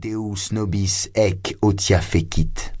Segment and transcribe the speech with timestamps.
[0.00, 2.72] Deus nobis ec otia fecit.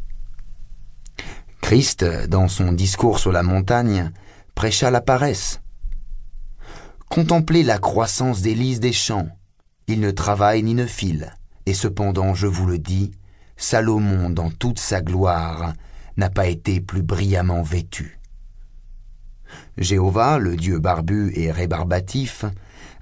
[1.60, 4.10] Christ, dans son discours sur la montagne,
[4.54, 5.60] prêcha la paresse.
[7.10, 9.28] Contemplez la croissance des lys des champs.
[9.86, 11.30] Ils ne travaillent ni ne filent.
[11.66, 13.10] Et cependant, je vous le dis,
[13.58, 15.74] Salomon, dans toute sa gloire,
[16.16, 18.18] n'a pas été plus brillamment vêtu.
[19.76, 22.46] Jéhovah, le Dieu barbu et rébarbatif,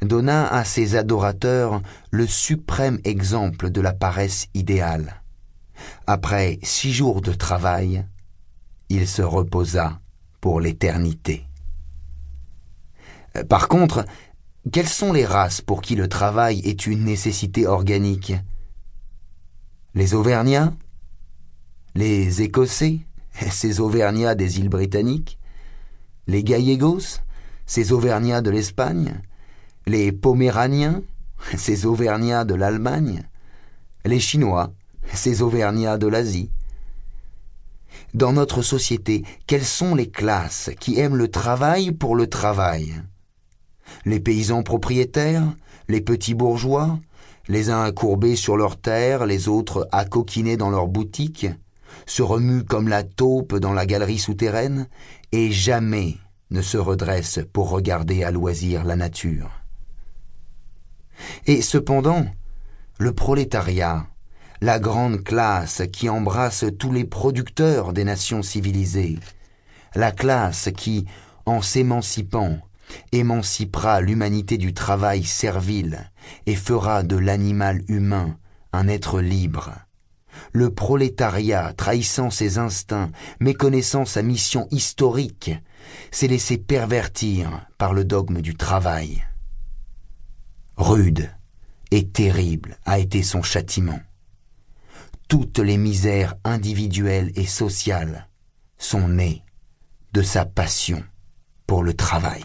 [0.02, 5.22] donna à ses adorateurs le suprême exemple de la paresse idéale.
[6.06, 8.04] Après six jours de travail,
[8.88, 10.00] il se reposa
[10.40, 11.44] pour l'éternité.
[13.48, 14.04] Par contre,
[14.72, 18.34] quelles sont les races pour qui le travail est une nécessité organique?
[19.94, 20.72] Les Auvergnats?
[21.94, 23.00] Les Écossais?
[23.50, 25.38] Ces Auvergnats des îles britanniques?
[26.26, 27.20] Les Gallegos?
[27.66, 29.22] Ces Auvergnats de l'Espagne?
[29.88, 31.02] Les Poméraniens
[31.56, 33.22] Ces Auvergnats de l'Allemagne.
[34.04, 34.74] Les Chinois
[35.14, 36.50] Ces Auvergnats de l'Asie.
[38.12, 43.02] Dans notre société, quelles sont les classes qui aiment le travail pour le travail?
[44.04, 45.54] Les paysans propriétaires,
[45.88, 46.98] les petits bourgeois,
[47.48, 51.46] les uns courbés sur leurs terres, les autres coquiner dans leurs boutiques,
[52.04, 54.86] se remuent comme la taupe dans la galerie souterraine,
[55.32, 56.18] et jamais
[56.50, 59.48] ne se redressent pour regarder à loisir la nature.
[61.46, 62.26] Et cependant,
[62.98, 64.06] le prolétariat,
[64.60, 69.18] la grande classe qui embrasse tous les producteurs des nations civilisées,
[69.94, 71.06] la classe qui,
[71.46, 72.58] en s'émancipant,
[73.12, 76.10] émancipera l'humanité du travail servile
[76.46, 78.36] et fera de l'animal humain
[78.72, 79.72] un être libre.
[80.52, 83.10] Le prolétariat, trahissant ses instincts,
[83.40, 85.50] méconnaissant sa mission historique,
[86.10, 89.24] s'est laissé pervertir par le dogme du travail.
[90.78, 91.30] Rude
[91.90, 94.00] et terrible a été son châtiment
[95.28, 98.28] toutes les misères individuelles et sociales
[98.78, 99.44] sont nées
[100.14, 101.04] de sa passion
[101.66, 102.44] pour le travail.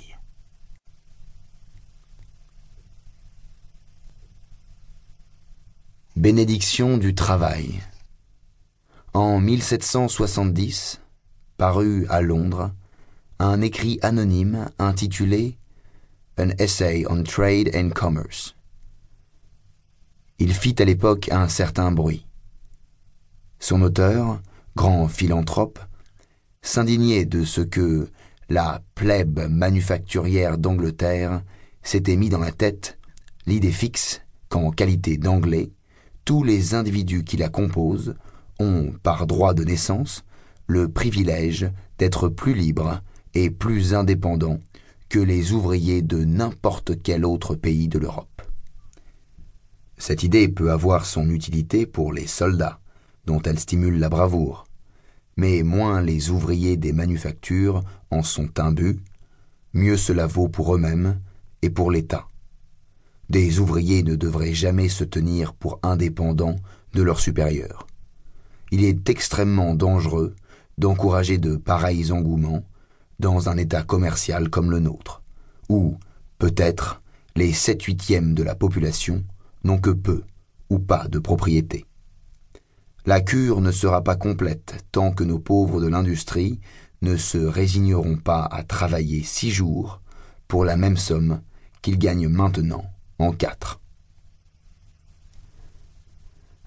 [6.17, 7.81] Bénédiction du travail.
[9.13, 10.99] En 1770,
[11.57, 12.73] paru à Londres,
[13.39, 15.57] un écrit anonyme intitulé
[16.39, 18.55] An Essay on Trade and Commerce.
[20.39, 22.25] Il fit à l'époque un certain bruit.
[23.59, 24.41] Son auteur,
[24.75, 25.77] grand philanthrope,
[26.63, 28.09] s'indignait de ce que
[28.49, 31.43] la plèbe manufacturière d'Angleterre
[31.83, 32.97] s'était mis dans la tête
[33.45, 35.71] l'idée fixe qu'en qualité d'anglais,
[36.25, 38.15] tous les individus qui la composent
[38.59, 40.23] ont, par droit de naissance,
[40.65, 43.01] le privilège d'être plus libres
[43.35, 44.57] et plus indépendants
[45.13, 48.41] que les ouvriers de n'importe quel autre pays de l'Europe.
[49.95, 52.79] Cette idée peut avoir son utilité pour les soldats,
[53.27, 54.63] dont elle stimule la bravoure.
[55.37, 59.03] Mais moins les ouvriers des manufactures en sont imbus,
[59.75, 61.21] mieux cela vaut pour eux-mêmes
[61.61, 62.27] et pour l'État.
[63.29, 66.55] Des ouvriers ne devraient jamais se tenir pour indépendants
[66.95, 67.85] de leurs supérieurs.
[68.71, 70.33] Il est extrêmement dangereux
[70.79, 72.65] d'encourager de pareils engouements
[73.23, 75.23] dans un État commercial comme le nôtre,
[75.69, 75.97] où,
[76.39, 77.01] peut-être,
[77.37, 79.23] les sept huitièmes de la population
[79.63, 80.23] n'ont que peu
[80.69, 81.85] ou pas de propriété.
[83.05, 86.59] La cure ne sera pas complète tant que nos pauvres de l'industrie
[87.01, 90.01] ne se résigneront pas à travailler six jours
[90.49, 91.41] pour la même somme
[91.81, 92.83] qu'ils gagnent maintenant
[93.19, 93.79] en quatre.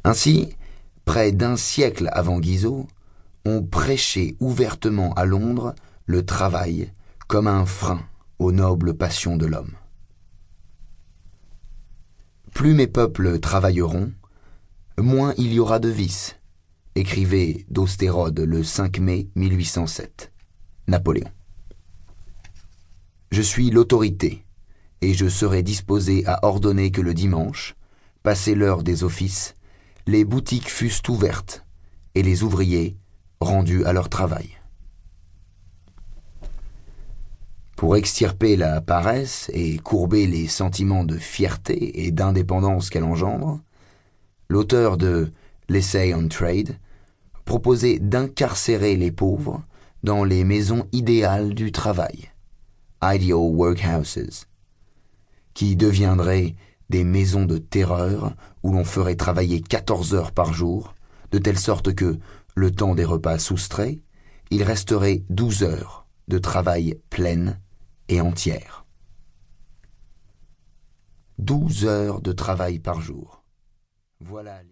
[0.04, 0.56] Ainsi,
[1.04, 2.86] près d'un siècle avant Guizot,
[3.44, 5.74] on prêchait ouvertement à Londres
[6.06, 6.92] le travail
[7.26, 8.00] comme un frein
[8.38, 9.74] aux nobles passions de l'homme.
[12.54, 14.12] Plus mes peuples travailleront,
[14.98, 16.36] moins il y aura de vices,
[16.94, 20.32] écrivait d'Austérode le 5 mai 1807.
[20.86, 21.28] Napoléon.
[23.32, 24.46] Je suis l'autorité,
[25.00, 27.74] et je serai disposé à ordonner que le dimanche,
[28.22, 29.54] passé l'heure des offices,
[30.06, 31.66] les boutiques fussent ouvertes
[32.14, 32.96] et les ouvriers
[33.40, 34.55] rendus à leur travail.
[37.86, 43.60] Pour extirper la paresse et courber les sentiments de fierté et d'indépendance qu'elle engendre,
[44.48, 45.30] l'auteur de
[45.68, 46.80] L'Essay on Trade,
[47.44, 49.62] proposait d'incarcérer les pauvres
[50.02, 52.32] dans les maisons idéales du travail,
[53.04, 54.48] Ideal Workhouses,
[55.54, 56.56] qui deviendraient
[56.90, 58.34] des maisons de terreur
[58.64, 60.96] où l'on ferait travailler 14 heures par jour,
[61.30, 62.18] de telle sorte que,
[62.56, 64.00] le temps des repas soustraits,
[64.50, 67.60] il resterait 12 heures de travail pleine
[68.08, 68.86] et entière.
[71.38, 73.44] 12 heures de travail par jour.
[74.20, 74.62] Voilà